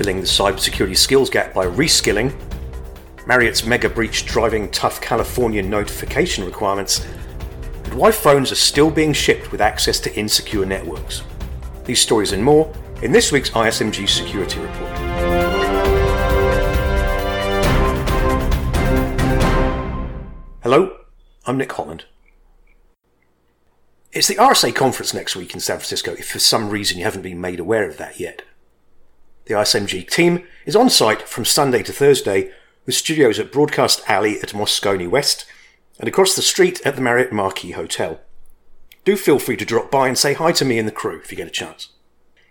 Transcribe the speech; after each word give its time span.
filling 0.00 0.22
the 0.22 0.26
cybersecurity 0.26 0.96
skills 0.96 1.28
gap 1.28 1.52
by 1.52 1.66
reskilling, 1.66 2.32
Marriott's 3.26 3.66
mega 3.66 3.86
breach 3.86 4.24
driving 4.24 4.70
tough 4.70 4.98
California 4.98 5.62
notification 5.62 6.42
requirements, 6.42 7.06
and 7.84 7.92
why 7.92 8.10
phones 8.10 8.50
are 8.50 8.54
still 8.54 8.90
being 8.90 9.12
shipped 9.12 9.52
with 9.52 9.60
access 9.60 10.00
to 10.00 10.10
insecure 10.18 10.64
networks. 10.64 11.22
These 11.84 12.00
stories 12.00 12.32
and 12.32 12.42
more 12.42 12.72
in 13.02 13.12
this 13.12 13.30
week's 13.30 13.50
ISMG 13.50 14.08
Security 14.08 14.58
Report. 14.58 14.90
Hello, 20.62 20.96
I'm 21.44 21.58
Nick 21.58 21.72
Holland. 21.72 22.06
It's 24.12 24.28
the 24.28 24.36
RSA 24.36 24.74
conference 24.74 25.12
next 25.12 25.36
week 25.36 25.52
in 25.52 25.60
San 25.60 25.76
Francisco 25.76 26.12
if 26.12 26.30
for 26.30 26.38
some 26.38 26.70
reason 26.70 26.96
you 26.96 27.04
haven't 27.04 27.20
been 27.20 27.38
made 27.38 27.60
aware 27.60 27.86
of 27.86 27.98
that 27.98 28.18
yet. 28.18 28.40
The 29.50 29.56
ISMG 29.56 30.08
team 30.08 30.46
is 30.64 30.76
on 30.76 30.88
site 30.88 31.22
from 31.22 31.44
Sunday 31.44 31.82
to 31.82 31.92
Thursday 31.92 32.52
with 32.86 32.94
studios 32.94 33.40
at 33.40 33.50
Broadcast 33.50 34.00
Alley 34.06 34.38
at 34.38 34.50
Moscone 34.50 35.10
West 35.10 35.44
and 35.98 36.06
across 36.06 36.36
the 36.36 36.40
street 36.40 36.80
at 36.86 36.94
the 36.94 37.02
Marriott 37.02 37.32
Marquis 37.32 37.72
Hotel. 37.72 38.20
Do 39.04 39.16
feel 39.16 39.40
free 39.40 39.56
to 39.56 39.64
drop 39.64 39.90
by 39.90 40.06
and 40.06 40.16
say 40.16 40.34
hi 40.34 40.52
to 40.52 40.64
me 40.64 40.78
and 40.78 40.86
the 40.86 40.92
crew 40.92 41.18
if 41.18 41.32
you 41.32 41.36
get 41.36 41.48
a 41.48 41.50
chance. 41.50 41.88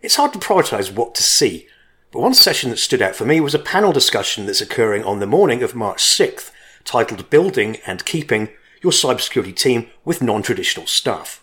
It's 0.02 0.18
hard 0.18 0.34
to 0.34 0.40
prioritise 0.40 0.94
what 0.94 1.16
to 1.16 1.24
see, 1.24 1.68
but 2.12 2.20
one 2.20 2.34
session 2.34 2.70
that 2.70 2.80
stood 2.80 3.02
out 3.02 3.16
for 3.16 3.24
me 3.24 3.40
was 3.40 3.56
a 3.56 3.60
panel 3.60 3.94
discussion 3.94 4.46
that's 4.46 4.60
occurring 4.60 5.06
on 5.06 5.22
the 5.22 5.26
morning 5.26 5.64
of 5.64 5.74
March 5.74 6.04
6th, 6.04 6.52
titled 6.84 7.30
Building 7.30 7.78
and 7.88 8.04
Keeping 8.04 8.50
Your 8.84 8.92
Cybersecurity 8.92 9.56
Team 9.56 9.88
with 10.04 10.22
Non-Traditional 10.22 10.86
Staff. 10.86 11.42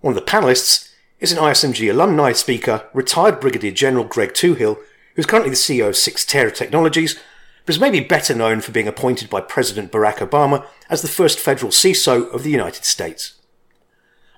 One 0.00 0.16
of 0.16 0.24
the 0.24 0.30
panelists 0.30 0.87
is 1.20 1.32
an 1.32 1.38
ISMG 1.38 1.90
alumni 1.90 2.32
speaker, 2.32 2.88
retired 2.94 3.40
Brigadier 3.40 3.72
General 3.72 4.04
Greg 4.04 4.34
Touhill, 4.34 4.78
who's 5.16 5.26
currently 5.26 5.50
the 5.50 5.56
CEO 5.56 5.88
of 5.88 5.94
Cyxtera 5.94 6.54
Technologies, 6.54 7.18
but 7.66 7.74
is 7.74 7.80
maybe 7.80 8.00
better 8.00 8.34
known 8.34 8.60
for 8.60 8.72
being 8.72 8.86
appointed 8.86 9.28
by 9.28 9.40
President 9.40 9.90
Barack 9.90 10.18
Obama 10.18 10.64
as 10.88 11.02
the 11.02 11.08
first 11.08 11.40
federal 11.40 11.72
CISO 11.72 12.32
of 12.32 12.44
the 12.44 12.50
United 12.50 12.84
States. 12.84 13.34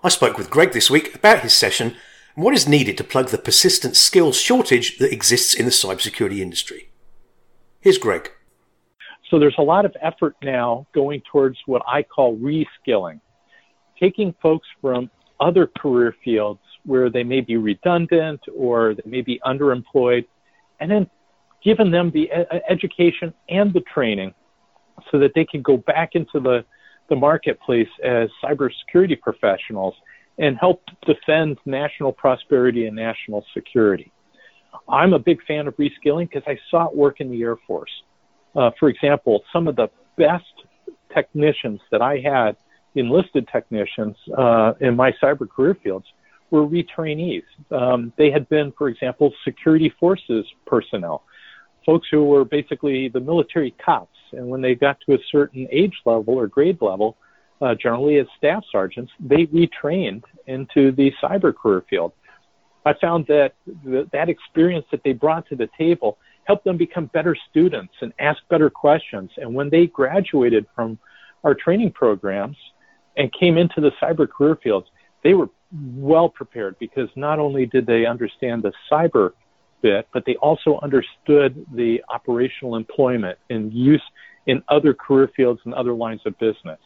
I 0.03 0.09
spoke 0.09 0.39
with 0.39 0.50
Greg 0.50 0.72
this 0.72 0.91
week 0.91 1.14
about 1.14 1.41
his 1.41 1.53
session 1.53 1.97
and 2.34 2.45
what 2.45 2.55
is 2.55 2.67
needed 2.67 2.97
to 2.97 3.05
plug 3.05 3.28
the 3.28 3.39
persistent 3.39 3.97
skills 3.97 4.41
shortage 4.41 4.97
that 4.98 5.12
exists 5.12 5.53
in 5.53 5.67
the 5.67 5.70
cybersecurity 5.70 6.39
industry? 6.39 6.91
Here's 7.81 7.98
Greg. 7.98 8.31
So 9.28 9.39
there's 9.39 9.56
a 9.59 9.62
lot 9.62 9.84
of 9.84 9.94
effort 10.00 10.37
now 10.42 10.87
going 10.94 11.22
towards 11.31 11.59
what 11.67 11.83
I 11.87 12.03
call 12.03 12.39
reskilling, 12.39 13.20
taking 13.98 14.34
folks 14.42 14.67
from 14.81 15.11
other 15.39 15.67
career 15.67 16.15
fields 16.25 16.61
where 16.84 17.11
they 17.11 17.25
may 17.25 17.41
be 17.41 17.56
redundant 17.56 18.41
or 18.55 18.95
they 18.95 19.09
may 19.09 19.20
be 19.20 19.41
underemployed, 19.45 20.27
and 20.81 20.91
then 20.91 21.09
giving 21.62 21.91
them 21.91 22.11
the 22.11 22.31
education 22.69 23.34
and 23.48 23.72
the 23.72 23.81
training 23.92 24.33
so 25.11 25.19
that 25.19 25.33
they 25.34 25.45
can 25.45 25.62
go 25.62 25.77
back 25.77 26.11
into 26.14 26.41
the, 26.41 26.64
the 27.09 27.17
marketplace 27.17 27.89
as 28.03 28.28
cybersecurity 28.42 29.20
professionals 29.20 29.95
and 30.39 30.56
help 30.59 30.83
defend 31.06 31.59
national 31.67 32.12
prosperity 32.12 32.87
and 32.87 32.97
national 32.97 33.44
security. 33.53 34.11
I'm 34.89 35.12
a 35.12 35.19
big 35.19 35.42
fan 35.47 35.67
of 35.67 35.77
reskilling 35.77 36.31
because 36.31 36.42
I 36.47 36.59
saw 36.70 36.87
it 36.87 36.97
work 36.97 37.20
in 37.20 37.31
the 37.31 37.42
Air 37.42 37.56
Force. 37.67 37.91
Uh, 38.56 38.70
for 38.78 38.89
example, 38.89 39.42
some 39.53 39.69
of 39.69 39.77
the 39.77 39.89
best 40.17 40.44
technicians 41.15 41.81
that 41.91 42.00
I 42.00 42.19
had, 42.19 42.56
enlisted 42.94 43.48
technicians 43.53 44.17
uh, 44.37 44.72
in 44.81 44.97
my 44.97 45.12
cyber 45.22 45.48
career 45.48 45.77
fields, 45.83 46.06
were 46.51 46.67
retrainees. 46.67 47.45
Um, 47.70 48.12
they 48.17 48.31
had 48.31 48.48
been, 48.48 48.73
for 48.77 48.89
example, 48.89 49.33
security 49.45 49.93
forces 50.01 50.45
personnel, 50.67 51.25
folks 51.87 52.09
who 52.11 52.25
were 52.25 52.45
basically 52.45 53.09
the 53.09 53.20
military 53.20 53.75
cops. 53.84 54.17
And 54.33 54.48
when 54.48 54.60
they 54.60 54.75
got 54.75 54.99
to 55.06 55.15
a 55.15 55.19
certain 55.31 55.66
age 55.71 55.94
level 56.05 56.34
or 56.34 56.47
grade 56.47 56.81
level, 56.81 57.16
uh, 57.60 57.75
generally 57.75 58.19
as 58.19 58.27
staff 58.39 58.65
sergeants, 58.71 59.12
they 59.21 59.47
retrained 59.47 60.25
into 60.47 60.93
the 60.93 61.12
cyber 61.22 61.55
career 61.55 61.84
field. 61.91 62.12
I 62.87 62.94
found 62.94 63.27
that 63.27 63.55
th- 63.84 64.09
that 64.12 64.28
experience 64.28 64.87
that 64.91 65.03
they 65.05 65.12
brought 65.12 65.47
to 65.49 65.56
the 65.56 65.69
table 65.77 66.19
helped 66.44 66.65
them 66.65 66.78
become 66.78 67.06
better 67.06 67.37
students 67.50 67.93
and 68.00 68.12
ask 68.19 68.41
better 68.49 68.71
questions. 68.71 69.31
And 69.37 69.55
when 69.55 69.69
they 69.69 69.87
graduated 69.87 70.66
from 70.75 70.99
our 71.44 71.55
training 71.55 71.93
programs 71.93 72.56
and 73.16 73.31
came 73.33 73.59
into 73.59 73.81
the 73.81 73.93
cyber 74.03 74.28
career 74.28 74.56
fields, 74.62 74.89
they 75.22 75.34
were 75.34 75.50
well 75.72 76.28
prepared 76.28 76.76
because 76.78 77.08
not 77.16 77.38
only 77.38 77.66
did 77.66 77.86
they 77.86 78.06
understand 78.06 78.62
the 78.62 78.72
cyber 78.91 79.32
bit, 79.82 80.06
but 80.12 80.25
they 80.26 80.36
also 80.36 80.78
understood 80.82 81.64
the 81.75 82.03
operational 82.08 82.76
employment 82.76 83.38
and 83.48 83.72
use 83.72 84.03
in 84.47 84.62
other 84.69 84.94
career 84.94 85.30
fields 85.36 85.60
and 85.64 85.75
other 85.75 85.94
lines 85.94 86.20
of 86.26 86.38
business. 86.38 86.78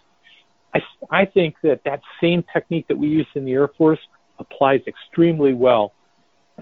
I, 0.75 0.81
I 1.11 1.25
think 1.25 1.57
that 1.63 1.81
that 1.85 2.01
same 2.21 2.45
technique 2.53 2.87
that 2.89 2.99
we 2.99 3.09
use 3.09 3.27
in 3.35 3.45
the 3.45 3.53
Air 3.53 3.69
Force 3.69 4.01
applies 4.39 4.81
extremely 4.87 5.55
well 5.55 5.93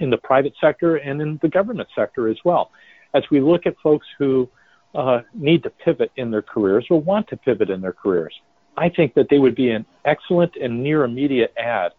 in 0.01 0.11
the 0.11 0.19
private 0.19 0.55
sector 0.61 0.97
and 0.97 1.21
in 1.21 1.39
the 1.43 1.49
government 1.49 1.89
sector 1.95 2.29
as 2.29 2.37
well. 2.45 2.71
As 3.15 3.23
we 3.31 3.41
look 3.41 3.67
at 3.67 3.75
folks 3.83 4.07
who 4.19 4.49
uh, 4.95 5.21
need 5.35 5.63
to 5.63 5.71
pivot 5.71 6.11
in 6.17 6.31
their 6.31 6.43
careers 6.43 6.87
or 6.91 7.01
want 7.01 7.29
to 7.29 7.37
pivot 7.37 7.71
in 7.71 7.81
their 7.81 7.93
careers, 7.93 8.35
I 8.77 8.89
think 8.89 9.15
that 9.15 9.27
they 9.29 9.39
would 9.39 9.55
be 9.55 9.71
an 9.71 9.85
excellent 10.05 10.57
and 10.57 10.83
near 10.83 11.05
immediate 11.05 11.53
add 11.59 11.93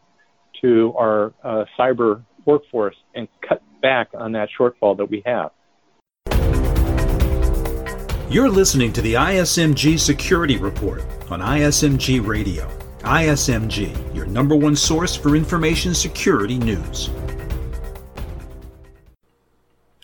to 0.61 0.93
our 0.97 1.33
uh, 1.43 1.65
cyber 1.77 2.23
workforce 2.45 2.95
and 3.15 3.27
cut 3.47 3.61
back 3.81 4.09
on 4.13 4.31
that 4.33 4.49
shortfall 4.57 4.97
that 4.97 5.09
we 5.09 5.21
have. 5.25 5.51
You're 8.29 8.49
listening 8.49 8.91
to 8.93 9.01
the 9.01 9.13
ISMG 9.13 9.99
Security 9.99 10.57
Report 10.57 11.03
on 11.29 11.39
ISMG 11.39 12.25
Radio. 12.25 12.67
ISMG, 13.01 14.15
your 14.15 14.25
number 14.25 14.55
one 14.55 14.75
source 14.75 15.15
for 15.15 15.35
information 15.35 15.93
security 15.93 16.57
news. 16.57 17.09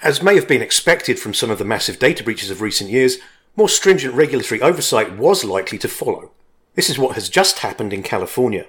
As 0.01 0.21
may 0.21 0.35
have 0.35 0.47
been 0.47 0.61
expected 0.61 1.17
from 1.19 1.33
some 1.33 1.49
of 1.49 1.57
the 1.57 1.65
massive 1.65 1.97
data 1.97 2.23
breaches 2.23 2.49
of 2.51 2.61
recent 2.61 2.89
years, 2.89 3.17
more 3.55 3.67
stringent 3.67 4.13
regulatory 4.13 4.61
oversight 4.61 5.17
was 5.17 5.43
likely 5.43 5.77
to 5.79 5.87
follow. 5.87 6.31
This 6.75 6.89
is 6.89 6.99
what 6.99 7.15
has 7.15 7.29
just 7.29 7.59
happened 7.59 7.93
in 7.93 8.03
California. 8.03 8.67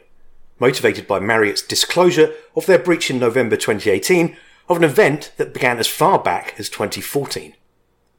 Motivated 0.60 1.06
by 1.06 1.18
Marriott's 1.18 1.62
disclosure 1.62 2.34
of 2.54 2.66
their 2.66 2.78
breach 2.78 3.10
in 3.10 3.18
November 3.18 3.56
2018 3.56 4.36
of 4.68 4.76
an 4.76 4.84
event 4.84 5.32
that 5.38 5.54
began 5.54 5.78
as 5.78 5.88
far 5.88 6.18
back 6.18 6.54
as 6.58 6.68
2014. 6.68 7.54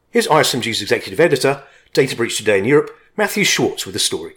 Here's 0.09 0.27
ISMG's 0.27 0.81
executive 0.81 1.19
editor, 1.19 1.63
Data 1.93 2.15
Breach 2.15 2.37
Today 2.37 2.57
in 2.57 2.65
Europe, 2.65 2.89
Mathew 3.15 3.45
Schwartz 3.45 3.85
with 3.85 3.93
the 3.93 3.99
story. 3.99 4.33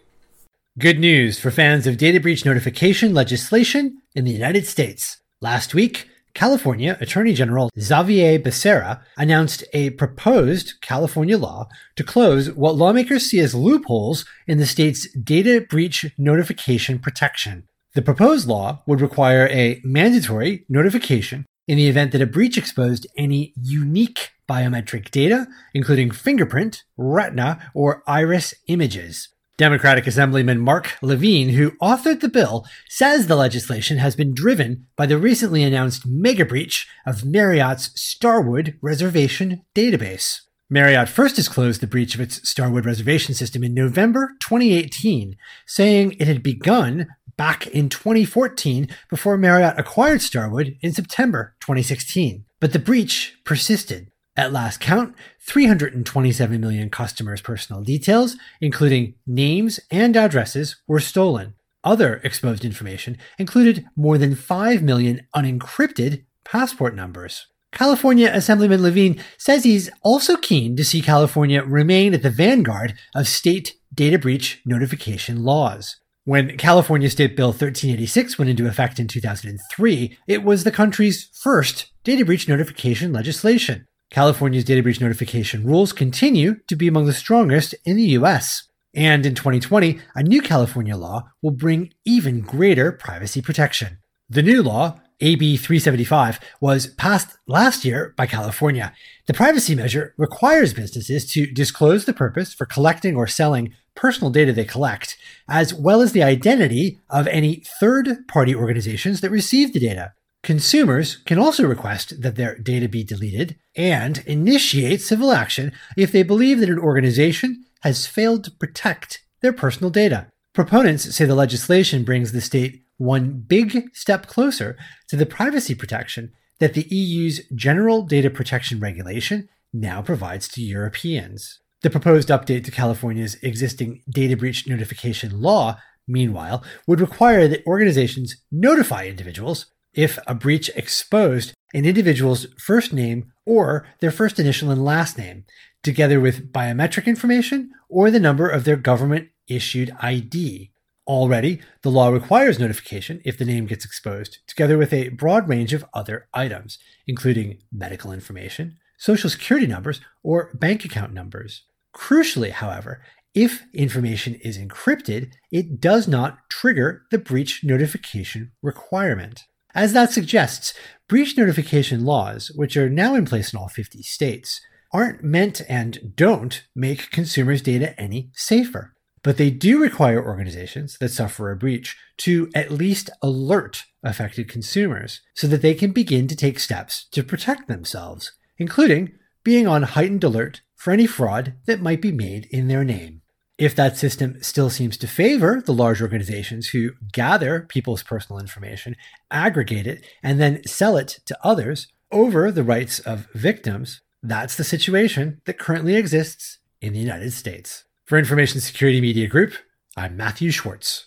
Good 0.78 0.98
news 0.98 1.40
for 1.40 1.50
fans 1.50 1.86
of 1.86 1.96
data 1.96 2.20
breach 2.20 2.44
notification 2.44 3.14
legislation 3.14 4.02
in 4.14 4.24
the 4.24 4.32
United 4.32 4.66
States. 4.66 5.18
Last 5.40 5.72
week, 5.72 6.08
California 6.34 6.98
Attorney 7.00 7.32
General 7.32 7.70
Xavier 7.78 8.38
Becerra 8.38 9.00
announced 9.16 9.64
a 9.72 9.90
proposed 9.90 10.74
California 10.80 11.38
law 11.38 11.68
to 11.96 12.04
close 12.04 12.50
what 12.50 12.74
lawmakers 12.74 13.30
see 13.30 13.38
as 13.40 13.54
loopholes 13.54 14.26
in 14.46 14.58
the 14.58 14.66
state's 14.66 15.08
data 15.12 15.64
breach 15.70 16.06
notification 16.18 16.98
protection. 16.98 17.66
The 17.94 18.02
proposed 18.02 18.48
law 18.48 18.82
would 18.86 19.00
require 19.00 19.46
a 19.48 19.80
mandatory 19.84 20.64
notification 20.68 21.46
in 21.68 21.76
the 21.76 21.86
event 21.86 22.10
that 22.12 22.20
a 22.20 22.26
breach 22.26 22.58
exposed 22.58 23.06
any 23.16 23.54
unique 23.56 24.30
biometric 24.48 25.12
data, 25.12 25.46
including 25.72 26.10
fingerprint, 26.10 26.82
retina, 26.96 27.70
or 27.72 28.02
iris 28.06 28.52
images. 28.66 29.28
Democratic 29.56 30.08
Assemblyman 30.08 30.58
Marc 30.58 30.96
Levine, 31.00 31.50
who 31.50 31.70
authored 31.80 32.18
the 32.18 32.28
bill, 32.28 32.66
says 32.88 33.28
the 33.28 33.36
legislation 33.36 33.98
has 33.98 34.16
been 34.16 34.34
driven 34.34 34.88
by 34.96 35.06
the 35.06 35.16
recently 35.16 35.62
announced 35.62 36.04
mega 36.04 36.44
breach 36.44 36.88
of 37.06 37.24
Marriott's 37.24 37.92
Starwood 37.94 38.76
reservation 38.82 39.62
database. 39.72 40.40
Marriott 40.68 41.08
first 41.08 41.36
disclosed 41.36 41.80
the 41.80 41.86
breach 41.86 42.16
of 42.16 42.20
its 42.20 42.48
Starwood 42.48 42.84
reservation 42.84 43.34
system 43.34 43.62
in 43.62 43.74
November 43.74 44.32
2018, 44.40 45.36
saying 45.66 46.16
it 46.18 46.26
had 46.26 46.42
begun 46.42 47.06
back 47.36 47.66
in 47.66 47.88
2014 47.88 48.88
before 49.08 49.36
Marriott 49.36 49.78
acquired 49.78 50.22
Starwood 50.22 50.76
in 50.80 50.92
September 50.92 51.54
2016. 51.60 52.44
But 52.60 52.72
the 52.72 52.78
breach 52.78 53.38
persisted. 53.44 54.10
At 54.36 54.52
last 54.52 54.80
count, 54.80 55.14
327 55.40 56.60
million 56.60 56.90
customers' 56.90 57.40
personal 57.40 57.82
details, 57.82 58.36
including 58.60 59.14
names 59.26 59.78
and 59.90 60.16
addresses, 60.16 60.76
were 60.88 60.98
stolen. 60.98 61.54
Other 61.84 62.20
exposed 62.24 62.64
information 62.64 63.16
included 63.38 63.84
more 63.94 64.18
than 64.18 64.34
5 64.34 64.82
million 64.82 65.26
unencrypted 65.36 66.24
passport 66.44 66.96
numbers. 66.96 67.46
California 67.70 68.30
Assemblyman 68.32 68.82
Levine 68.82 69.20
says 69.36 69.64
he's 69.64 69.90
also 70.02 70.36
keen 70.36 70.76
to 70.76 70.84
see 70.84 71.02
California 71.02 71.62
remain 71.62 72.14
at 72.14 72.22
the 72.22 72.30
vanguard 72.30 72.94
of 73.14 73.28
state 73.28 73.74
data 73.92 74.18
breach 74.18 74.62
notification 74.64 75.44
laws. 75.44 75.96
When 76.26 76.56
California 76.56 77.10
State 77.10 77.36
Bill 77.36 77.48
1386 77.48 78.38
went 78.38 78.48
into 78.48 78.66
effect 78.66 78.98
in 78.98 79.06
2003, 79.06 80.16
it 80.26 80.42
was 80.42 80.64
the 80.64 80.70
country's 80.70 81.28
first 81.34 81.92
data 82.02 82.24
breach 82.24 82.48
notification 82.48 83.12
legislation. 83.12 83.84
California's 84.10 84.64
data 84.64 84.82
breach 84.82 85.02
notification 85.02 85.66
rules 85.66 85.92
continue 85.92 86.60
to 86.66 86.76
be 86.76 86.88
among 86.88 87.04
the 87.04 87.12
strongest 87.12 87.74
in 87.84 87.96
the 87.96 88.16
US. 88.18 88.66
And 88.94 89.26
in 89.26 89.34
2020, 89.34 90.00
a 90.14 90.22
new 90.22 90.40
California 90.40 90.96
law 90.96 91.24
will 91.42 91.50
bring 91.50 91.92
even 92.06 92.40
greater 92.40 92.90
privacy 92.90 93.42
protection. 93.42 93.98
The 94.30 94.42
new 94.42 94.62
law, 94.62 94.98
AB 95.20 95.58
375, 95.58 96.40
was 96.58 96.86
passed 96.86 97.36
last 97.46 97.84
year 97.84 98.14
by 98.16 98.24
California. 98.26 98.94
The 99.26 99.34
privacy 99.34 99.74
measure 99.74 100.14
requires 100.16 100.72
businesses 100.72 101.30
to 101.32 101.44
disclose 101.44 102.06
the 102.06 102.14
purpose 102.14 102.54
for 102.54 102.64
collecting 102.64 103.14
or 103.14 103.26
selling 103.26 103.74
personal 103.94 104.30
data 104.30 104.52
they 104.52 104.64
collect, 104.64 105.16
as 105.48 105.72
well 105.72 106.00
as 106.00 106.12
the 106.12 106.22
identity 106.22 106.98
of 107.10 107.26
any 107.28 107.62
third 107.80 108.26
party 108.28 108.54
organizations 108.54 109.20
that 109.20 109.30
receive 109.30 109.72
the 109.72 109.80
data. 109.80 110.12
Consumers 110.42 111.16
can 111.24 111.38
also 111.38 111.66
request 111.66 112.20
that 112.20 112.36
their 112.36 112.58
data 112.58 112.88
be 112.88 113.02
deleted 113.02 113.56
and 113.76 114.22
initiate 114.26 115.00
civil 115.00 115.32
action 115.32 115.72
if 115.96 116.12
they 116.12 116.22
believe 116.22 116.60
that 116.60 116.68
an 116.68 116.78
organization 116.78 117.64
has 117.80 118.06
failed 118.06 118.44
to 118.44 118.50
protect 118.50 119.22
their 119.40 119.52
personal 119.52 119.90
data. 119.90 120.26
Proponents 120.52 121.14
say 121.14 121.24
the 121.24 121.34
legislation 121.34 122.04
brings 122.04 122.32
the 122.32 122.40
state 122.40 122.82
one 122.98 123.44
big 123.46 123.90
step 123.94 124.26
closer 124.26 124.76
to 125.08 125.16
the 125.16 125.26
privacy 125.26 125.74
protection 125.74 126.32
that 126.60 126.74
the 126.74 126.86
EU's 126.94 127.40
General 127.54 128.02
Data 128.02 128.30
Protection 128.30 128.80
Regulation 128.80 129.48
now 129.72 130.00
provides 130.00 130.46
to 130.48 130.62
Europeans. 130.62 131.60
The 131.84 131.90
proposed 131.90 132.30
update 132.30 132.64
to 132.64 132.70
California's 132.70 133.34
existing 133.42 134.00
data 134.08 134.38
breach 134.38 134.66
notification 134.66 135.42
law, 135.42 135.78
meanwhile, 136.08 136.64
would 136.86 136.98
require 136.98 137.46
that 137.46 137.66
organizations 137.66 138.36
notify 138.50 139.04
individuals 139.04 139.66
if 139.92 140.18
a 140.26 140.34
breach 140.34 140.70
exposed 140.76 141.52
an 141.74 141.84
individual's 141.84 142.46
first 142.58 142.94
name 142.94 143.30
or 143.44 143.86
their 144.00 144.10
first 144.10 144.40
initial 144.40 144.70
and 144.70 144.82
last 144.82 145.18
name, 145.18 145.44
together 145.82 146.20
with 146.20 146.50
biometric 146.54 147.04
information 147.04 147.70
or 147.90 148.10
the 148.10 148.18
number 148.18 148.48
of 148.48 148.64
their 148.64 148.76
government 148.76 149.28
issued 149.46 149.94
ID. 150.00 150.72
Already, 151.06 151.60
the 151.82 151.90
law 151.90 152.08
requires 152.08 152.58
notification 152.58 153.20
if 153.26 153.36
the 153.36 153.44
name 153.44 153.66
gets 153.66 153.84
exposed, 153.84 154.38
together 154.46 154.78
with 154.78 154.94
a 154.94 155.10
broad 155.10 155.50
range 155.50 155.74
of 155.74 155.84
other 155.92 156.28
items, 156.32 156.78
including 157.06 157.58
medical 157.70 158.10
information, 158.10 158.78
social 158.96 159.28
security 159.28 159.66
numbers, 159.66 160.00
or 160.22 160.50
bank 160.54 160.86
account 160.86 161.12
numbers. 161.12 161.64
Crucially, 161.94 162.50
however, 162.50 163.02
if 163.34 163.64
information 163.72 164.34
is 164.36 164.58
encrypted, 164.58 165.32
it 165.50 165.80
does 165.80 166.06
not 166.06 166.38
trigger 166.48 167.02
the 167.10 167.18
breach 167.18 167.62
notification 167.64 168.52
requirement. 168.62 169.44
As 169.74 169.92
that 169.92 170.12
suggests, 170.12 170.72
breach 171.08 171.36
notification 171.36 172.04
laws, 172.04 172.50
which 172.54 172.76
are 172.76 172.88
now 172.88 173.14
in 173.14 173.24
place 173.24 173.52
in 173.52 173.58
all 173.58 173.68
50 173.68 174.02
states, 174.02 174.60
aren't 174.92 175.24
meant 175.24 175.60
and 175.68 176.14
don't 176.14 176.64
make 176.76 177.10
consumers' 177.10 177.60
data 177.60 177.98
any 178.00 178.30
safer. 178.34 178.94
But 179.24 179.36
they 179.36 179.50
do 179.50 179.80
require 179.80 180.24
organizations 180.24 180.96
that 181.00 181.08
suffer 181.08 181.50
a 181.50 181.56
breach 181.56 181.96
to 182.18 182.50
at 182.54 182.70
least 182.70 183.10
alert 183.20 183.84
affected 184.04 184.48
consumers 184.48 185.22
so 185.34 185.48
that 185.48 185.62
they 185.62 185.74
can 185.74 185.90
begin 185.90 186.28
to 186.28 186.36
take 186.36 186.60
steps 186.60 187.08
to 187.12 187.24
protect 187.24 187.66
themselves, 187.66 188.32
including 188.58 189.12
being 189.42 189.66
on 189.66 189.82
heightened 189.82 190.22
alert 190.22 190.60
for 190.84 190.90
any 190.90 191.06
fraud 191.06 191.54
that 191.64 191.80
might 191.80 192.02
be 192.02 192.12
made 192.12 192.44
in 192.50 192.68
their 192.68 192.84
name. 192.84 193.22
If 193.56 193.74
that 193.74 193.96
system 193.96 194.36
still 194.42 194.68
seems 194.68 194.98
to 194.98 195.06
favor 195.06 195.62
the 195.64 195.72
large 195.72 196.02
organizations 196.02 196.68
who 196.68 196.90
gather 197.10 197.60
people's 197.60 198.02
personal 198.02 198.38
information, 198.38 198.94
aggregate 199.30 199.86
it, 199.86 200.04
and 200.22 200.38
then 200.38 200.62
sell 200.66 200.98
it 200.98 201.20
to 201.24 201.38
others 201.42 201.86
over 202.12 202.52
the 202.52 202.62
rights 202.62 202.98
of 202.98 203.28
victims, 203.32 204.02
that's 204.22 204.56
the 204.56 204.62
situation 204.62 205.40
that 205.46 205.58
currently 205.58 205.96
exists 205.96 206.58
in 206.82 206.92
the 206.92 206.98
United 206.98 207.32
States. 207.32 207.84
For 208.04 208.18
Information 208.18 208.60
Security 208.60 209.00
Media 209.00 209.26
Group, 209.26 209.54
I'm 209.96 210.18
Mathew 210.18 210.50
Schwartz. 210.50 211.06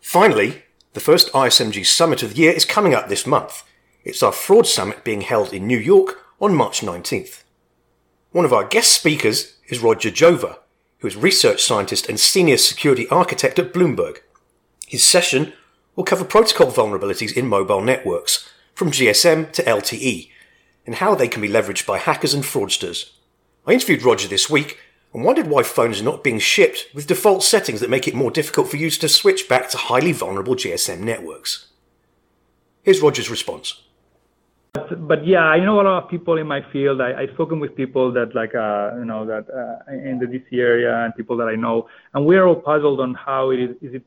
Finally, 0.00 0.64
the 0.94 0.98
first 0.98 1.30
ISMG 1.30 1.86
Summit 1.86 2.24
of 2.24 2.34
the 2.34 2.40
year 2.40 2.50
is 2.50 2.64
coming 2.64 2.96
up 2.96 3.08
this 3.08 3.24
month. 3.24 3.62
It's 4.02 4.24
our 4.24 4.32
fraud 4.32 4.66
summit 4.66 5.04
being 5.04 5.20
held 5.20 5.52
in 5.52 5.68
New 5.68 5.78
York 5.78 6.18
on 6.40 6.56
March 6.56 6.80
19th. 6.80 7.44
One 8.32 8.44
of 8.44 8.52
our 8.52 8.64
guest 8.64 8.92
speakers 8.92 9.56
is 9.68 9.80
Roger 9.80 10.08
Jover, 10.08 10.58
who 10.98 11.08
is 11.08 11.16
research 11.16 11.64
scientist 11.64 12.08
and 12.08 12.20
senior 12.20 12.58
security 12.58 13.08
architect 13.08 13.58
at 13.58 13.72
Bloomberg. 13.72 14.18
His 14.86 15.04
session 15.04 15.52
will 15.96 16.04
cover 16.04 16.24
protocol 16.24 16.70
vulnerabilities 16.70 17.36
in 17.36 17.48
mobile 17.48 17.80
networks, 17.80 18.48
from 18.72 18.92
GSM 18.92 19.50
to 19.50 19.64
LTE, 19.64 20.30
and 20.86 20.94
how 20.94 21.16
they 21.16 21.26
can 21.26 21.42
be 21.42 21.48
leveraged 21.48 21.86
by 21.86 21.98
hackers 21.98 22.32
and 22.32 22.44
fraudsters. 22.44 23.10
I 23.66 23.72
interviewed 23.72 24.04
Roger 24.04 24.28
this 24.28 24.48
week 24.48 24.78
and 25.12 25.24
wondered 25.24 25.48
why 25.48 25.64
phones 25.64 26.00
are 26.00 26.04
not 26.04 26.22
being 26.22 26.38
shipped 26.38 26.86
with 26.94 27.08
default 27.08 27.42
settings 27.42 27.80
that 27.80 27.90
make 27.90 28.06
it 28.06 28.14
more 28.14 28.30
difficult 28.30 28.68
for 28.68 28.76
users 28.76 29.00
to 29.00 29.08
switch 29.08 29.48
back 29.48 29.70
to 29.70 29.76
highly 29.76 30.12
vulnerable 30.12 30.54
GSM 30.54 31.00
networks. 31.00 31.66
Here's 32.84 33.02
Roger's 33.02 33.28
response. 33.28 33.82
But, 34.72 35.08
but, 35.08 35.26
yeah, 35.26 35.40
I 35.40 35.58
know 35.58 35.80
a 35.80 35.82
lot 35.82 36.04
of 36.04 36.10
people 36.10 36.38
in 36.38 36.46
my 36.46 36.60
field. 36.72 37.00
I, 37.00 37.22
I've 37.22 37.30
spoken 37.34 37.58
with 37.58 37.74
people 37.74 38.12
that 38.12 38.34
like 38.34 38.54
uh, 38.54 38.96
you 38.98 39.04
know 39.04 39.26
that 39.26 39.46
uh, 39.50 39.92
in 39.92 40.18
the 40.20 40.26
DC 40.26 40.58
area 40.58 41.04
and 41.04 41.14
people 41.16 41.36
that 41.38 41.48
I 41.48 41.56
know, 41.56 41.88
and 42.14 42.24
we 42.24 42.36
are 42.36 42.46
all 42.46 42.54
puzzled 42.54 43.00
on 43.00 43.14
how 43.14 43.50
it 43.50 43.58
is. 43.58 43.70
Is 43.82 43.94
it 43.96 44.04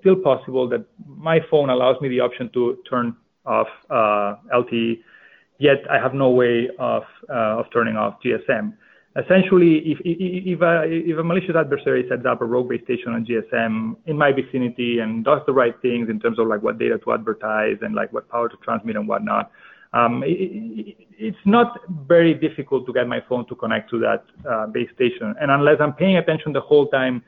still 0.00 0.16
possible 0.16 0.68
that 0.68 0.84
my 1.06 1.40
phone 1.50 1.70
allows 1.70 2.00
me 2.00 2.08
the 2.08 2.20
option 2.20 2.50
to 2.54 2.78
turn 2.88 3.16
off 3.44 3.66
uh, 3.90 4.36
LTE, 4.54 5.00
yet 5.58 5.78
I 5.90 5.98
have 5.98 6.14
no 6.14 6.30
way 6.30 6.68
of 6.78 7.02
uh, 7.28 7.58
of 7.58 7.66
turning 7.72 7.96
off 7.96 8.18
GSM? 8.24 8.74
Essentially, 9.16 9.78
if 9.90 9.98
if 10.04 10.60
a, 10.60 10.84
if 10.86 11.18
a 11.18 11.24
malicious 11.24 11.56
adversary 11.56 12.06
sets 12.08 12.26
up 12.26 12.42
a 12.42 12.44
rogue 12.44 12.68
base 12.68 12.82
station 12.84 13.12
on 13.12 13.26
GSM 13.26 13.96
in 14.06 14.16
my 14.16 14.30
vicinity 14.30 15.00
and 15.00 15.24
does 15.24 15.40
the 15.46 15.52
right 15.52 15.74
things 15.82 16.08
in 16.08 16.20
terms 16.20 16.38
of 16.38 16.46
like 16.46 16.62
what 16.62 16.78
data 16.78 16.98
to 16.98 17.12
advertise 17.12 17.78
and 17.80 17.96
like 17.96 18.12
what 18.12 18.28
power 18.28 18.48
to 18.48 18.56
transmit 18.58 18.94
and 18.94 19.08
whatnot 19.08 19.50
um, 19.92 20.22
it, 20.26 20.96
it's 21.18 21.38
not 21.44 21.80
very 22.06 22.34
difficult 22.34 22.86
to 22.86 22.92
get 22.92 23.08
my 23.08 23.20
phone 23.28 23.46
to 23.48 23.54
connect 23.54 23.90
to 23.90 23.98
that 24.00 24.24
uh, 24.48 24.66
base 24.66 24.88
station. 24.94 25.34
And 25.40 25.50
unless 25.50 25.76
I'm 25.80 25.94
paying 25.94 26.16
attention 26.16 26.52
the 26.52 26.60
whole 26.60 26.88
time 26.88 27.22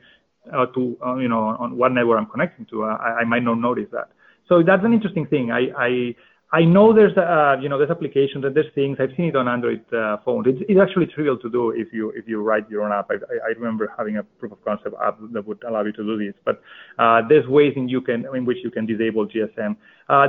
uh, 0.53 0.65
to, 0.67 0.97
uh, 1.05 1.15
you 1.15 1.27
know, 1.27 1.55
on 1.59 1.77
what 1.77 1.91
network 1.91 2.19
I'm 2.19 2.27
connecting 2.27 2.65
to, 2.67 2.83
uh, 2.83 2.97
I, 2.97 3.21
I, 3.21 3.23
might 3.23 3.43
not 3.43 3.55
notice 3.55 3.87
that. 3.91 4.09
So 4.47 4.63
that's 4.63 4.83
an 4.83 4.93
interesting 4.93 5.27
thing. 5.27 5.51
I, 5.51 5.69
I, 5.77 6.15
I 6.51 6.65
know 6.65 6.93
there's, 6.93 7.15
uh, 7.17 7.57
you 7.61 7.69
know, 7.69 7.77
there's 7.77 7.91
applications 7.91 8.43
and 8.43 8.55
there's 8.55 8.73
things. 8.73 8.97
I've 8.99 9.15
seen 9.15 9.25
it 9.25 9.35
on 9.35 9.47
Android 9.47 9.83
uh, 9.93 10.17
phones. 10.25 10.47
It's, 10.47 10.59
it's, 10.67 10.79
actually 10.79 11.05
trivial 11.05 11.37
to 11.37 11.49
do 11.49 11.69
if 11.71 11.93
you 11.93 12.09
if 12.15 12.27
you 12.27 12.41
write 12.41 12.67
your 12.69 12.83
own 12.83 12.91
app. 12.91 13.11
I, 13.11 13.15
I, 13.45 13.49
remember 13.49 13.93
having 13.95 14.17
a 14.17 14.23
proof 14.23 14.53
of 14.53 14.65
concept 14.65 14.95
app 15.05 15.19
that 15.33 15.45
would 15.45 15.61
allow 15.67 15.83
you 15.83 15.91
to 15.91 16.03
do 16.03 16.17
this. 16.17 16.33
But 16.43 16.63
there's 17.29 17.45
ways 17.47 17.73
in 17.75 17.87
you 17.87 18.01
can 18.01 18.25
in 18.35 18.45
which 18.45 18.57
you 18.63 18.71
can 18.71 18.87
disable 18.87 19.27
GSM. 19.27 19.75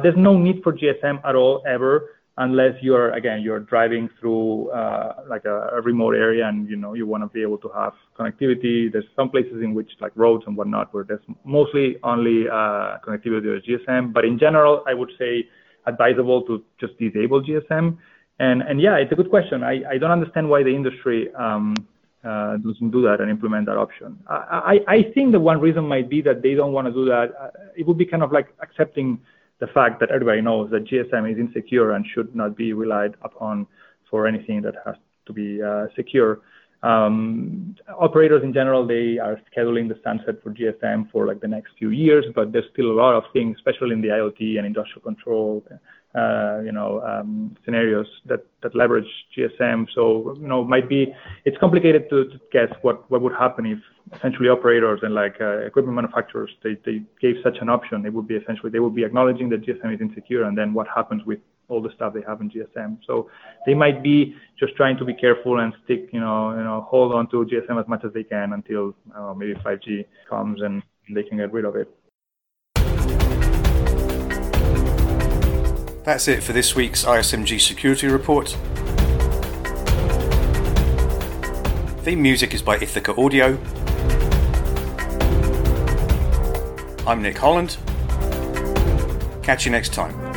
there's 0.03 0.17
no 0.19 0.37
need 0.37 0.63
for 0.63 0.75
GSM 0.75 1.25
at 1.25 1.35
all 1.35 1.63
ever 1.67 2.11
unless 2.41 2.75
you're 2.81 3.11
again 3.13 3.43
you're 3.43 3.61
driving 3.61 4.09
through 4.19 4.71
uh, 4.71 5.25
like 5.29 5.45
a, 5.45 5.59
a, 5.77 5.81
remote 5.83 6.15
area 6.15 6.49
and 6.49 6.69
you 6.69 6.77
know 6.77 6.95
you 6.95 7.07
want 7.07 7.23
to 7.23 7.29
be 7.29 7.43
able 7.43 7.59
to 7.59 7.69
have 7.69 7.93
connectivity. 8.19 8.91
There's 8.91 9.05
some 9.15 9.29
places 9.29 9.63
in 9.63 9.75
which 9.75 9.91
like 10.01 10.13
roads 10.17 10.45
and 10.47 10.57
whatnot 10.57 10.93
where 10.93 11.05
there's 11.05 11.27
mostly 11.45 11.97
only 12.03 12.49
uh, 12.49 12.99
connectivity 13.07 13.49
to 13.53 13.61
GSM, 13.67 14.13
but 14.13 14.25
in 14.25 14.39
general 14.39 14.83
I 14.87 14.95
would 14.95 15.13
say 15.19 15.47
advisable 15.87 16.43
to 16.49 16.65
just 16.81 16.99
disable 16.99 17.43
GSM. 17.43 17.99
And 18.39 18.63
and 18.63 18.81
yeah, 18.81 18.97
it's 18.97 19.13
a 19.13 19.17
good 19.17 19.31
question. 19.31 19.63
I, 19.63 19.83
I 19.93 19.99
don't 19.99 20.11
understand 20.11 20.49
why 20.49 20.63
the 20.63 20.75
industry 20.75 21.33
um, 21.35 21.75
uh, 22.25 22.57
doesn't 22.57 22.91
do 22.91 23.03
that 23.03 23.21
and 23.21 23.31
implement 23.31 23.67
that 23.67 23.77
option. 23.77 24.19
I, 24.29 24.81
I, 24.89 24.95
I 24.97 25.03
think 25.15 25.33
the 25.33 25.41
one 25.41 25.61
reason 25.61 25.87
might 25.87 26.09
be 26.09 26.23
that 26.23 26.41
they 26.43 26.55
don't 26.55 26.73
want 26.73 26.87
to 26.87 26.93
do 26.93 27.05
that. 27.07 27.35
Uh, 27.39 27.51
it 27.77 27.87
would 27.87 27.99
be 27.99 28.07
kind 28.07 28.23
of 28.23 28.33
like 28.33 28.49
accepting 28.63 29.21
the 29.61 29.67
fact 29.69 30.01
that 30.01 30.11
everybody 30.11 30.41
knows 30.41 30.71
that 30.71 30.85
GSM 30.87 31.31
is 31.31 31.39
insecure 31.39 31.93
and 31.93 32.05
should 32.15 32.35
not 32.35 32.57
be 32.57 32.73
relied 32.73 33.15
upon 33.23 33.67
for 34.11 34.27
anything 34.27 34.63
that 34.63 34.75
has 34.85 34.97
to 35.27 35.33
be 35.33 35.63
uh, 35.63 35.87
secure. 35.95 36.41
Um, 36.83 37.77
operators 37.99 38.43
in 38.43 38.55
general, 38.55 38.87
they 38.87 39.19
are 39.19 39.39
scheduling 39.55 39.89
the 39.89 39.99
sunset 40.03 40.43
for 40.43 40.51
GSM 40.51 41.11
for 41.11 41.27
like 41.27 41.41
the 41.41 41.49
next 41.49 41.73
few 41.79 41.91
years, 41.91 42.25
but 42.35 42.53
there's 42.53 42.65
still 42.73 42.91
a 42.91 42.97
lot 42.97 43.15
of 43.15 43.25
things, 43.33 43.57
especially 43.59 43.93
in 43.93 44.01
the 44.01 44.09
IoT 44.09 44.57
and 44.57 44.67
industrial 44.67 45.03
control, 45.03 45.63
uh, 46.15 46.61
you 46.65 46.73
know, 46.73 47.03
um, 47.03 47.55
scenarios 47.65 48.07
that, 48.25 48.47
that 48.63 48.75
leverage 48.75 49.09
GSM. 49.37 49.89
So, 49.95 50.35
you 50.41 50.49
know, 50.49 50.65
might 50.65 50.89
be, 50.89 51.15
it's 51.45 51.59
complicated 51.59 52.09
to, 52.11 52.25
to 52.25 52.41
guess 52.51 52.73
what, 52.81 53.09
what 53.11 53.21
would 53.21 53.35
happen 53.35 53.67
if 53.67 53.79
essentially 54.17 54.49
operators 54.49 55.01
and 55.03 55.15
like 55.15 55.37
uh, 55.41 55.59
equipment 55.59 55.97
manufacturers, 55.97 56.51
they, 56.63 56.79
they 56.87 57.03
gave 57.21 57.37
such 57.45 57.59
an 57.61 57.69
option. 57.69 58.07
It 58.07 58.15
would 58.15 58.27
be 58.27 58.37
essentially, 58.37 58.71
they 58.71 58.81
would 58.81 58.95
be 58.95 59.05
acknowledging 59.05 59.51
that 59.51 59.63
GSM 59.63 59.95
is 59.95 60.01
insecure 60.01 60.45
and 60.45 60.57
then 60.57 60.73
what 60.73 60.89
happens 60.89 61.25
with 61.27 61.41
all 61.71 61.81
the 61.81 61.93
stuff 61.95 62.13
they 62.13 62.23
have 62.27 62.41
in 62.41 62.51
GSM. 62.51 62.99
So 63.07 63.31
they 63.65 63.75
might 63.75 64.03
be 64.03 64.35
just 64.59 64.77
trying 64.77 64.99
to 64.99 65.05
be 65.05 65.15
careful 65.15 65.61
and 65.61 65.73
stick, 65.85 66.11
you 66.13 66.21
know, 66.21 66.51
you 66.51 66.65
know, 66.65 66.87
hold 66.89 67.13
on 67.15 67.31
to 67.31 67.47
GSM 67.47 67.81
as 67.81 67.89
much 67.89 68.05
as 68.05 68.13
they 68.13 68.25
can 68.25 68.53
until 68.53 68.95
maybe 69.37 69.55
5G 69.55 70.05
comes 70.29 70.61
and 70.61 70.83
they 71.15 71.23
can 71.23 71.39
get 71.39 71.53
rid 71.53 71.65
of 71.65 71.77
it. 71.77 71.89
That's 76.05 76.29
it 76.29 76.43
for 76.43 76.53
this 76.53 76.75
week's 76.75 77.05
ISMG 77.05 77.61
Security 77.61 78.09
Report. 78.09 78.57
Theme 82.03 82.23
music 82.23 82.55
is 82.55 82.63
by 82.63 82.77
Ithaca 82.77 83.15
Audio. 83.21 83.59
I'm 87.07 87.23
Nick 87.23 87.37
Holland. 87.37 87.77
Catch 89.43 89.67
you 89.67 89.73
next 89.73 89.93
time. 89.93 90.30